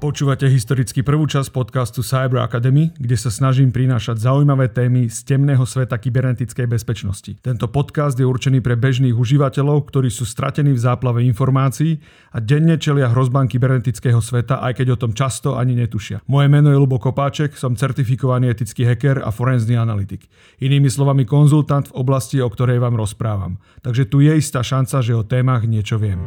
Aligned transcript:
Počúvate 0.00 0.48
historicky 0.48 1.04
prvú 1.04 1.28
časť 1.28 1.52
podcastu 1.52 2.00
Cyber 2.00 2.40
Academy, 2.40 2.88
kde 2.96 3.20
sa 3.20 3.28
snažím 3.28 3.68
prinášať 3.68 4.24
zaujímavé 4.24 4.72
témy 4.72 5.12
z 5.12 5.28
temného 5.28 5.60
sveta 5.68 6.00
kybernetickej 6.00 6.64
bezpečnosti. 6.64 7.36
Tento 7.44 7.68
podcast 7.68 8.16
je 8.16 8.24
určený 8.24 8.64
pre 8.64 8.80
bežných 8.80 9.12
užívateľov, 9.12 9.92
ktorí 9.92 10.08
sú 10.08 10.24
stratení 10.24 10.72
v 10.72 10.80
záplave 10.80 11.20
informácií 11.28 12.00
a 12.32 12.40
denne 12.40 12.80
čelia 12.80 13.12
hrozbám 13.12 13.44
kybernetického 13.44 14.24
sveta, 14.24 14.64
aj 14.64 14.80
keď 14.80 14.96
o 14.96 15.00
tom 15.04 15.12
často 15.12 15.60
ani 15.60 15.76
netušia. 15.76 16.24
Moje 16.32 16.48
meno 16.48 16.72
je 16.72 16.80
Lubo 16.80 16.96
Kopáček, 16.96 17.52
som 17.60 17.76
certifikovaný 17.76 18.56
etický 18.56 18.88
hacker 18.88 19.20
a 19.20 19.28
forenzný 19.28 19.76
analytik. 19.76 20.32
Inými 20.64 20.88
slovami 20.88 21.28
konzultant 21.28 21.92
v 21.92 22.00
oblasti, 22.00 22.40
o 22.40 22.48
ktorej 22.48 22.80
vám 22.80 22.96
rozprávam. 22.96 23.60
Takže 23.84 24.08
tu 24.08 24.24
je 24.24 24.32
istá 24.32 24.64
šanca, 24.64 25.04
že 25.04 25.12
o 25.12 25.28
témach 25.28 25.68
niečo 25.68 26.00
viem. 26.00 26.24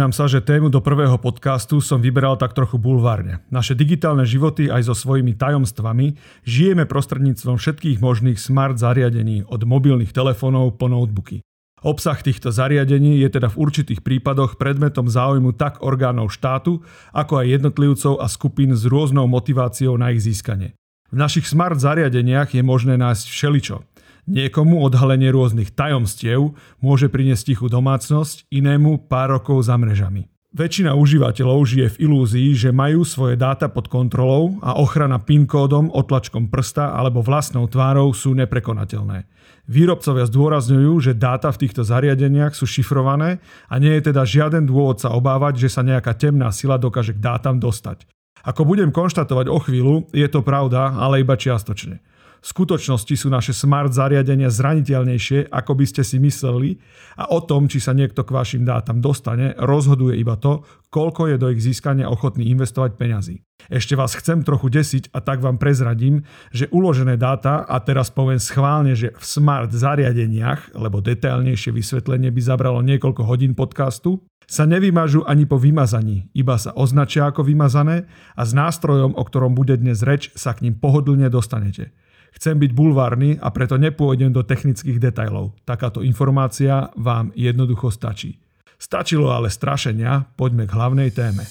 Priznám 0.00 0.16
sa, 0.16 0.32
že 0.32 0.40
tému 0.40 0.72
do 0.72 0.80
prvého 0.80 1.20
podcastu 1.20 1.76
som 1.84 2.00
vyberal 2.00 2.40
tak 2.40 2.56
trochu 2.56 2.80
bulvárne. 2.80 3.44
Naše 3.52 3.76
digitálne 3.76 4.24
životy 4.24 4.72
aj 4.72 4.88
so 4.88 4.96
svojimi 4.96 5.36
tajomstvami 5.36 6.16
žijeme 6.40 6.88
prostredníctvom 6.88 7.60
všetkých 7.60 8.00
možných 8.00 8.40
smart 8.40 8.80
zariadení 8.80 9.44
od 9.44 9.60
mobilných 9.60 10.08
telefónov 10.16 10.80
po 10.80 10.88
notebooky. 10.88 11.44
Obsah 11.84 12.16
týchto 12.16 12.48
zariadení 12.48 13.20
je 13.20 13.28
teda 13.28 13.52
v 13.52 13.60
určitých 13.60 14.00
prípadoch 14.00 14.56
predmetom 14.56 15.04
záujmu 15.04 15.52
tak 15.52 15.84
orgánov 15.84 16.32
štátu, 16.32 16.80
ako 17.12 17.44
aj 17.44 17.60
jednotlivcov 17.60 18.24
a 18.24 18.26
skupín 18.32 18.72
s 18.72 18.88
rôznou 18.88 19.28
motiváciou 19.28 20.00
na 20.00 20.16
ich 20.16 20.24
získanie. 20.24 20.72
V 21.12 21.20
našich 21.20 21.44
smart 21.44 21.76
zariadeniach 21.76 22.56
je 22.56 22.64
možné 22.64 22.96
nájsť 22.96 23.26
všeličo. 23.28 23.84
Niekomu 24.30 24.86
odhalenie 24.86 25.34
rôznych 25.34 25.74
tajomstiev 25.74 26.54
môže 26.78 27.10
priniesť 27.10 27.50
tichú 27.50 27.66
domácnosť, 27.66 28.46
inému 28.54 29.10
pár 29.10 29.34
rokov 29.34 29.66
za 29.66 29.74
mrežami. 29.74 30.30
Väčšina 30.54 30.94
užívateľov 30.94 31.66
žije 31.66 31.86
v 31.94 32.00
ilúzii, 32.06 32.54
že 32.54 32.70
majú 32.70 33.02
svoje 33.02 33.34
dáta 33.34 33.66
pod 33.66 33.90
kontrolou 33.90 34.54
a 34.62 34.78
ochrana 34.78 35.18
PIN 35.18 35.50
kódom, 35.50 35.90
otlačkom 35.90 36.46
prsta 36.46 36.94
alebo 36.94 37.26
vlastnou 37.26 37.66
tvárou 37.66 38.14
sú 38.14 38.30
neprekonateľné. 38.38 39.26
Výrobcovia 39.66 40.26
zdôrazňujú, 40.30 41.10
že 41.10 41.18
dáta 41.18 41.50
v 41.50 41.66
týchto 41.66 41.82
zariadeniach 41.82 42.54
sú 42.54 42.70
šifrované 42.70 43.42
a 43.66 43.74
nie 43.82 43.98
je 43.98 44.14
teda 44.14 44.22
žiaden 44.22 44.62
dôvod 44.62 45.02
sa 45.02 45.10
obávať, 45.10 45.66
že 45.66 45.74
sa 45.74 45.82
nejaká 45.82 46.14
temná 46.14 46.54
sila 46.54 46.78
dokáže 46.78 47.18
k 47.18 47.22
dátam 47.22 47.58
dostať. 47.58 48.06
Ako 48.46 48.62
budem 48.62 48.94
konštatovať 48.94 49.50
o 49.50 49.58
chvíľu, 49.58 50.06
je 50.14 50.26
to 50.30 50.42
pravda, 50.42 50.94
ale 50.98 51.26
iba 51.26 51.34
čiastočne. 51.34 51.98
V 52.40 52.46
skutočnosti 52.48 53.14
sú 53.20 53.28
naše 53.28 53.52
smart 53.52 53.92
zariadenia 53.92 54.48
zraniteľnejšie, 54.48 55.52
ako 55.52 55.72
by 55.76 55.84
ste 55.84 56.00
si 56.00 56.16
mysleli 56.16 56.80
a 57.20 57.28
o 57.28 57.44
tom, 57.44 57.68
či 57.68 57.84
sa 57.84 57.92
niekto 57.92 58.24
k 58.24 58.32
vašim 58.32 58.64
dátam 58.64 59.04
dostane, 59.04 59.52
rozhoduje 59.60 60.16
iba 60.16 60.40
to, 60.40 60.64
koľko 60.88 61.28
je 61.28 61.36
do 61.36 61.52
ich 61.52 61.60
získania 61.60 62.08
ochotný 62.08 62.48
investovať 62.48 62.96
peňazí. 62.96 63.44
Ešte 63.68 63.92
vás 63.92 64.16
chcem 64.16 64.40
trochu 64.40 64.72
desiť 64.72 65.12
a 65.12 65.20
tak 65.20 65.44
vám 65.44 65.60
prezradím, 65.60 66.24
že 66.48 66.72
uložené 66.72 67.20
dáta, 67.20 67.60
a 67.68 67.76
teraz 67.84 68.08
poviem 68.08 68.40
schválne, 68.40 68.96
že 68.96 69.12
v 69.12 69.24
smart 69.24 69.68
zariadeniach, 69.68 70.72
lebo 70.72 71.04
detailnejšie 71.04 71.76
vysvetlenie 71.76 72.32
by 72.32 72.40
zabralo 72.40 72.80
niekoľko 72.80 73.22
hodín 73.28 73.52
podcastu, 73.52 74.24
sa 74.50 74.66
nevymažu 74.66 75.22
ani 75.28 75.46
po 75.46 75.62
vymazaní, 75.62 76.26
iba 76.34 76.58
sa 76.58 76.74
označia 76.74 77.30
ako 77.30 77.46
vymazané 77.46 78.10
a 78.34 78.42
s 78.42 78.50
nástrojom, 78.50 79.14
o 79.14 79.22
ktorom 79.22 79.54
bude 79.54 79.78
dnes 79.78 80.02
reč, 80.02 80.34
sa 80.34 80.56
k 80.56 80.66
ním 80.66 80.74
pohodlne 80.74 81.30
dostanete. 81.30 81.94
Chcem 82.34 82.56
byť 82.58 82.70
bulvárny 82.72 83.36
a 83.38 83.50
preto 83.52 83.76
nepôjdem 83.76 84.30
do 84.32 84.46
technických 84.46 84.98
detajlov. 85.02 85.54
Takáto 85.66 86.00
informácia 86.00 86.88
vám 86.96 87.34
jednoducho 87.34 87.90
stačí. 87.92 88.40
Stačilo 88.80 89.28
ale 89.28 89.52
strašenia, 89.52 90.32
poďme 90.40 90.64
k 90.64 90.72
hlavnej 90.72 91.10
téme. 91.12 91.44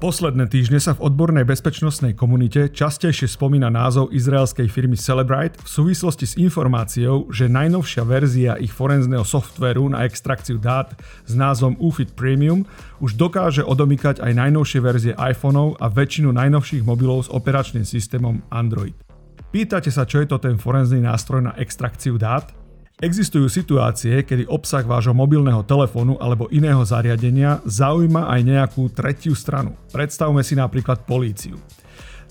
Posledné 0.00 0.48
týždne 0.48 0.80
sa 0.80 0.96
v 0.96 1.12
odbornej 1.12 1.44
bezpečnostnej 1.44 2.16
komunite 2.16 2.72
častejšie 2.72 3.28
spomína 3.28 3.68
názov 3.68 4.08
izraelskej 4.16 4.64
firmy 4.72 4.96
Celebrite 4.96 5.60
v 5.60 5.68
súvislosti 5.68 6.24
s 6.24 6.40
informáciou, 6.40 7.28
že 7.28 7.52
najnovšia 7.52 8.08
verzia 8.08 8.56
ich 8.56 8.72
forenzného 8.72 9.20
softvéru 9.28 9.92
na 9.92 10.08
extrakciu 10.08 10.56
dát 10.56 10.96
s 11.28 11.36
názvom 11.36 11.76
UFIT 11.76 12.16
Premium 12.16 12.64
už 13.04 13.20
dokáže 13.20 13.60
odomykať 13.60 14.24
aj 14.24 14.32
najnovšie 14.40 14.80
verzie 14.80 15.12
iPhoneov 15.12 15.76
a 15.76 15.92
väčšinu 15.92 16.32
najnovších 16.32 16.80
mobilov 16.80 17.28
s 17.28 17.32
operačným 17.36 17.84
systémom 17.84 18.40
Android. 18.48 18.96
Pýtate 19.52 19.92
sa, 19.92 20.08
čo 20.08 20.24
je 20.24 20.32
to 20.32 20.40
ten 20.40 20.56
forenzný 20.56 21.04
nástroj 21.04 21.44
na 21.44 21.52
extrakciu 21.60 22.16
dát? 22.16 22.48
Existujú 23.00 23.48
situácie, 23.48 24.20
kedy 24.28 24.44
obsah 24.44 24.84
vášho 24.84 25.16
mobilného 25.16 25.64
telefónu 25.64 26.20
alebo 26.20 26.52
iného 26.52 26.84
zariadenia 26.84 27.64
zaujíma 27.64 28.28
aj 28.28 28.40
nejakú 28.44 28.92
tretiu 28.92 29.32
stranu. 29.32 29.72
Predstavme 29.88 30.44
si 30.44 30.52
napríklad 30.52 31.08
políciu. 31.08 31.56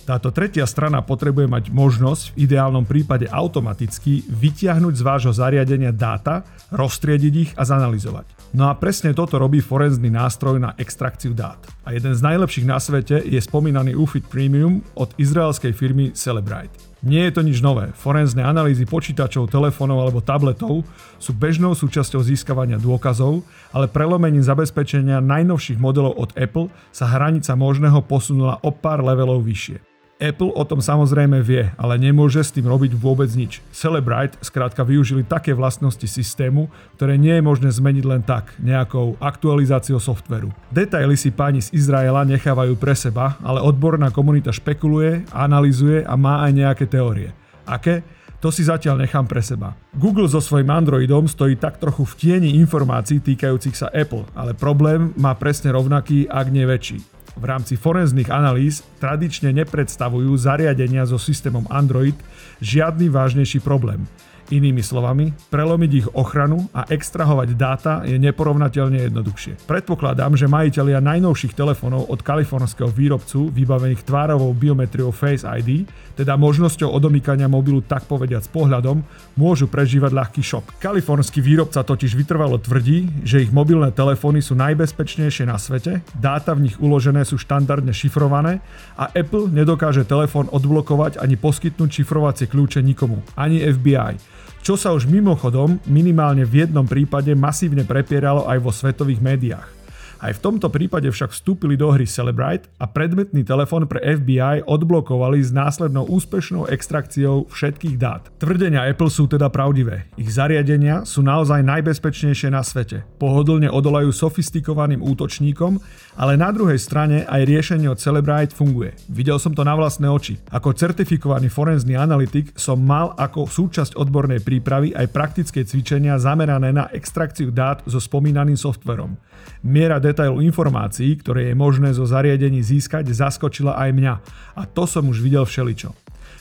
Táto 0.05 0.29
tretia 0.29 0.69
strana 0.69 1.01
potrebuje 1.01 1.49
mať 1.49 1.73
možnosť 1.73 2.37
v 2.37 2.45
ideálnom 2.45 2.85
prípade 2.85 3.25
automaticky 3.29 4.25
vytiahnuť 4.29 4.93
z 4.93 5.05
vášho 5.05 5.33
zariadenia 5.33 5.89
dáta, 5.89 6.45
roztriediť 6.69 7.33
ich 7.33 7.51
a 7.57 7.65
zanalizovať. 7.65 8.53
No 8.53 8.69
a 8.69 8.77
presne 8.77 9.13
toto 9.13 9.41
robí 9.41 9.61
forenzný 9.61 10.13
nástroj 10.13 10.61
na 10.61 10.77
extrakciu 10.77 11.33
dát. 11.33 11.61
A 11.81 11.97
jeden 11.97 12.13
z 12.13 12.21
najlepších 12.25 12.65
na 12.69 12.77
svete 12.77 13.21
je 13.21 13.41
spomínaný 13.41 13.97
UFIT 13.97 14.25
Premium 14.29 14.85
od 14.93 15.13
izraelskej 15.17 15.73
firmy 15.73 16.13
Celebrite. 16.13 16.73
Nie 16.99 17.31
je 17.31 17.39
to 17.39 17.41
nič 17.47 17.63
nové. 17.63 17.95
Forenzné 17.95 18.43
analýzy 18.43 18.83
počítačov, 18.83 19.47
telefónov 19.47 20.03
alebo 20.03 20.19
tabletov 20.19 20.83
sú 21.15 21.31
bežnou 21.31 21.71
súčasťou 21.71 22.19
získavania 22.19 22.75
dôkazov, 22.75 23.47
ale 23.71 23.87
prelomením 23.87 24.43
zabezpečenia 24.43 25.23
najnovších 25.23 25.79
modelov 25.79 26.19
od 26.19 26.35
Apple 26.35 26.67
sa 26.91 27.07
hranica 27.07 27.55
možného 27.55 28.03
posunula 28.03 28.59
o 28.67 28.75
pár 28.75 28.99
levelov 28.99 29.47
vyššie. 29.47 29.98
Apple 30.19 30.51
o 30.51 30.63
tom 30.67 30.83
samozrejme 30.83 31.39
vie, 31.39 31.71
ale 31.79 31.95
nemôže 31.95 32.43
s 32.43 32.51
tým 32.51 32.67
robiť 32.67 32.91
vôbec 32.91 33.31
nič. 33.31 33.63
Celebrite 33.71 34.35
skrátka 34.43 34.83
využili 34.83 35.23
také 35.23 35.55
vlastnosti 35.55 36.03
systému, 36.03 36.67
ktoré 36.99 37.15
nie 37.15 37.39
je 37.39 37.43
možné 37.47 37.71
zmeniť 37.71 38.03
len 38.03 38.19
tak, 38.27 38.51
nejakou 38.59 39.15
aktualizáciou 39.23 39.95
softveru. 39.95 40.51
Detaily 40.75 41.15
si 41.15 41.31
páni 41.31 41.63
z 41.63 41.71
Izraela 41.71 42.27
nechávajú 42.27 42.75
pre 42.75 42.99
seba, 42.99 43.39
ale 43.39 43.63
odborná 43.63 44.11
komunita 44.11 44.51
špekuluje, 44.51 45.23
analizuje 45.31 46.03
a 46.03 46.19
má 46.19 46.43
aj 46.43 46.51
nejaké 46.51 46.85
teórie. 46.91 47.31
Aké? 47.63 48.03
To 48.43 48.51
si 48.51 48.67
zatiaľ 48.67 49.03
nechám 49.03 49.23
pre 49.23 49.39
seba. 49.39 49.75
Google 49.95 50.27
so 50.27 50.43
svojím 50.43 50.71
Androidom 50.71 51.31
stojí 51.31 51.55
tak 51.55 51.79
trochu 51.79 52.03
v 52.03 52.13
tieni 52.19 52.59
informácií 52.59 53.23
týkajúcich 53.23 53.75
sa 53.75 53.87
Apple, 53.91 54.27
ale 54.35 54.51
problém 54.51 55.15
má 55.15 55.31
presne 55.35 55.71
rovnaký, 55.71 56.27
ak 56.27 56.47
nie 56.51 56.67
väčší 56.67 57.18
v 57.39 57.45
rámci 57.47 57.79
forenzných 57.79 58.27
analýz 58.27 58.83
tradične 58.99 59.55
nepredstavujú 59.55 60.35
zariadenia 60.35 61.07
so 61.07 61.15
systémom 61.15 61.63
Android 61.71 62.19
žiadny 62.59 63.07
vážnejší 63.07 63.63
problém. 63.63 64.03
Inými 64.49 64.81
slovami, 64.81 65.29
prelomiť 65.53 65.91
ich 65.93 66.07
ochranu 66.17 66.65
a 66.73 66.89
extrahovať 66.89 67.53
dáta 67.53 68.01
je 68.01 68.17
neporovnateľne 68.17 69.05
jednoduchšie. 69.05 69.69
Predpokladám, 69.69 70.33
že 70.33 70.49
majiteľia 70.49 70.97
najnovších 71.05 71.53
telefónov 71.53 72.09
od 72.09 72.25
kalifornského 72.25 72.89
výrobcu 72.89 73.53
vybavených 73.53 74.01
tvárovou 74.01 74.49
biometriou 74.57 75.13
Face 75.13 75.45
ID, 75.45 75.85
teda 76.17 76.33
možnosťou 76.33 76.89
odomýkania 76.89 77.45
mobilu 77.45 77.85
tak 77.85 78.09
povediať 78.09 78.49
s 78.49 78.49
pohľadom, 78.49 79.05
môžu 79.37 79.69
prežívať 79.69 80.17
ľahký 80.17 80.41
šok. 80.41 80.81
Kalifornský 80.81 81.45
výrobca 81.45 81.85
totiž 81.85 82.17
vytrvalo 82.17 82.57
tvrdí, 82.57 83.21
že 83.21 83.45
ich 83.45 83.53
mobilné 83.53 83.93
telefóny 83.93 84.41
sú 84.41 84.57
najbezpečnejšie 84.57 85.45
na 85.45 85.61
svete, 85.61 86.01
dáta 86.17 86.57
v 86.57 86.65
nich 86.65 86.75
uložené 86.81 87.21
sú 87.21 87.37
štandardne 87.37 87.93
šifrované 87.93 88.65
a 88.97 89.13
Apple 89.13 89.45
nedokáže 89.53 90.09
telefón 90.09 90.49
odblokovať 90.49 91.21
ani 91.21 91.37
poskytnúť 91.37 92.01
šifrovacie 92.01 92.49
kľúče 92.49 92.81
nikomu, 92.81 93.21
ani 93.37 93.61
FBI 93.61 94.38
čo 94.69 94.77
sa 94.77 94.93
už 94.93 95.09
mimochodom 95.09 95.81
minimálne 95.89 96.45
v 96.45 96.61
jednom 96.61 96.85
prípade 96.85 97.33
masívne 97.33 97.81
prepieralo 97.81 98.45
aj 98.45 98.57
vo 98.61 98.69
svetových 98.69 99.17
médiách. 99.17 99.78
Aj 100.19 100.35
v 100.35 100.43
tomto 100.43 100.67
prípade 100.67 101.07
však 101.07 101.31
vstúpili 101.31 101.79
do 101.79 101.87
hry 101.95 102.03
Celebrite 102.03 102.67
a 102.75 102.91
predmetný 102.91 103.47
telefón 103.47 103.87
pre 103.87 104.03
FBI 104.03 104.67
odblokovali 104.67 105.39
s 105.39 105.55
následnou 105.55 106.11
úspešnou 106.11 106.67
extrakciou 106.67 107.47
všetkých 107.47 107.95
dát. 107.95 108.27
Tvrdenia 108.35 108.83
Apple 108.83 109.07
sú 109.07 109.31
teda 109.31 109.47
pravdivé. 109.47 110.11
Ich 110.19 110.27
zariadenia 110.35 111.07
sú 111.07 111.23
naozaj 111.23 111.63
najbezpečnejšie 111.63 112.51
na 112.51 112.59
svete. 112.67 113.07
Pohodlne 113.15 113.71
odolajú 113.71 114.11
sofistikovaným 114.11 114.99
útočníkom, 114.99 115.79
ale 116.19 116.35
na 116.35 116.51
druhej 116.51 116.83
strane 116.83 117.23
aj 117.23 117.47
riešenie 117.47 117.87
od 117.87 118.03
Celebrite 118.03 118.51
funguje. 118.51 118.99
Videl 119.07 119.39
som 119.39 119.55
to 119.55 119.63
na 119.63 119.71
vlastné 119.79 120.11
oči. 120.11 120.35
Ako 120.51 120.75
certifikovaný 120.75 121.47
forenzný 121.47 121.95
analytik 121.95 122.51
som 122.59 122.75
mal 122.75 123.15
ako 123.15 123.47
súčasť 123.47 123.95
odbornej 123.95 124.43
prípravy 124.43 124.91
aj 124.91 125.15
praktické 125.15 125.63
cvičenia 125.63 126.19
zamerané 126.19 126.75
na 126.75 126.91
extrakciu 126.91 127.55
dát 127.55 127.79
so 127.87 128.03
spomínaným 128.03 128.59
softverom. 128.59 129.15
Miera 129.63 129.99
detailu 130.09 130.41
informácií, 130.41 131.15
ktoré 131.21 131.51
je 131.51 131.55
možné 131.55 131.93
zo 131.93 132.03
zariadení 132.03 132.65
získať, 132.65 133.05
zaskočila 133.13 133.77
aj 133.77 133.89
mňa. 133.93 134.13
A 134.57 134.61
to 134.65 134.89
som 134.89 135.05
už 135.05 135.21
videl 135.21 135.45
všeličo. 135.45 135.93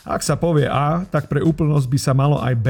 Ak 0.09 0.25
sa 0.25 0.41
povie 0.41 0.65
A, 0.65 1.05
tak 1.05 1.29
pre 1.29 1.45
úplnosť 1.45 1.87
by 1.87 1.99
sa 2.01 2.13
malo 2.17 2.41
aj 2.41 2.55
B. 2.57 2.69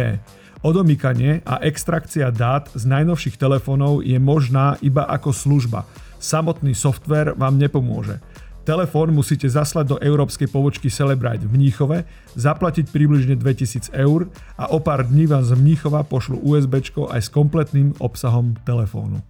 Odomýkanie 0.59 1.47
a 1.47 1.63
extrakcia 1.63 2.35
dát 2.35 2.67
z 2.75 2.83
najnovších 2.83 3.39
telefónov 3.39 4.03
je 4.03 4.19
možná 4.19 4.75
iba 4.83 5.07
ako 5.07 5.31
služba. 5.31 5.87
Samotný 6.19 6.75
software 6.75 7.39
vám 7.39 7.63
nepomôže. 7.63 8.19
Telefón 8.67 9.15
musíte 9.15 9.49
zaslať 9.49 9.87
do 9.87 9.97
európskej 9.97 10.51
pobočky 10.51 10.93
Celebrite 10.93 11.47
v 11.47 11.57
Mníchove, 11.57 12.05
zaplatiť 12.37 12.93
približne 12.93 13.39
2000 13.39 13.95
eur 13.97 14.29
a 14.61 14.75
o 14.75 14.83
pár 14.83 15.07
dní 15.09 15.25
vám 15.31 15.47
z 15.47 15.57
Mníchova 15.57 16.05
pošlu 16.05 16.37
USB 16.43 16.85
aj 17.09 17.23
s 17.23 17.33
kompletným 17.33 17.97
obsahom 17.97 18.59
telefónu. 18.69 19.25